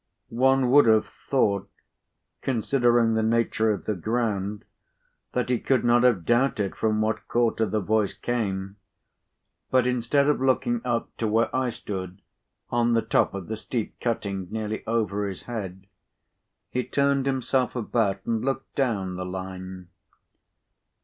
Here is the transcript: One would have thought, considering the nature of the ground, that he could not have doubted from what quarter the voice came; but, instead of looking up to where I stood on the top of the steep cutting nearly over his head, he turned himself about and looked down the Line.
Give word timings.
One 0.33 0.71
would 0.71 0.87
have 0.87 1.05
thought, 1.05 1.69
considering 2.41 3.13
the 3.13 3.21
nature 3.21 3.69
of 3.71 3.85
the 3.85 3.93
ground, 3.93 4.65
that 5.33 5.49
he 5.49 5.59
could 5.59 5.85
not 5.85 6.01
have 6.01 6.25
doubted 6.25 6.75
from 6.75 7.01
what 7.01 7.27
quarter 7.27 7.67
the 7.67 7.81
voice 7.81 8.15
came; 8.15 8.77
but, 9.69 9.85
instead 9.85 10.27
of 10.27 10.41
looking 10.41 10.81
up 10.83 11.15
to 11.17 11.27
where 11.27 11.55
I 11.55 11.69
stood 11.69 12.23
on 12.71 12.93
the 12.93 13.03
top 13.03 13.35
of 13.35 13.47
the 13.47 13.55
steep 13.55 13.99
cutting 13.99 14.47
nearly 14.49 14.83
over 14.87 15.27
his 15.27 15.43
head, 15.43 15.85
he 16.71 16.83
turned 16.83 17.27
himself 17.27 17.75
about 17.75 18.25
and 18.25 18.43
looked 18.43 18.73
down 18.73 19.17
the 19.17 19.25
Line. 19.27 19.89